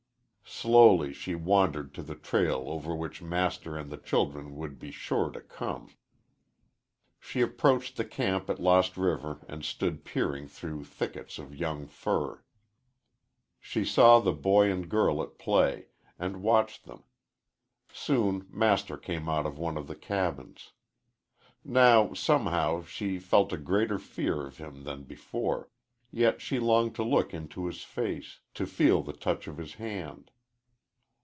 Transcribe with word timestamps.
Slowly 0.53 1.11
she 1.13 1.33
wandered 1.33 1.91
to 1.95 2.03
the 2.03 2.13
trail 2.13 2.65
over 2.67 2.93
which 2.95 3.19
Master 3.21 3.77
and 3.77 3.89
the 3.89 3.97
children 3.97 4.57
would 4.57 4.77
be 4.77 4.91
sure 4.91 5.31
to 5.31 5.41
come. 5.41 5.91
She 7.19 7.41
approached 7.41 7.95
the 7.95 8.05
camp 8.05 8.47
at 8.47 8.59
Lost 8.59 8.95
River 8.95 9.43
and 9.47 9.63
stood 9.65 10.03
peering 10.05 10.47
through 10.47 10.83
thickets 10.83 11.39
of 11.39 11.55
young 11.55 11.87
fir, 11.87 12.43
She 13.59 13.83
saw 13.83 14.19
the 14.19 14.33
boy 14.33 14.69
and 14.69 14.87
girl 14.89 15.23
at 15.23 15.39
play, 15.39 15.87
and 16.19 16.43
watched 16.43 16.85
them. 16.85 17.05
Soon 17.91 18.45
Master 18.51 18.97
came 18.97 19.27
out 19.27 19.47
of 19.47 19.57
one 19.57 19.77
of 19.77 19.87
the 19.87 19.95
cabins. 19.95 20.73
Now, 21.63 22.13
somehow, 22.13 22.83
she 22.83 23.17
felt 23.17 23.51
a 23.53 23.57
greater 23.57 23.97
fear 23.97 24.45
of 24.45 24.57
him 24.57 24.83
than 24.83 25.05
before, 25.05 25.69
yet 26.11 26.39
she 26.39 26.59
longed 26.59 26.93
to 26.95 27.03
look 27.03 27.33
into 27.33 27.65
his 27.65 27.83
face 27.83 28.41
to 28.53 28.67
feel 28.67 29.01
the 29.01 29.13
touch 29.13 29.47
of 29.47 29.57
his 29.57 29.75
hand. 29.75 30.29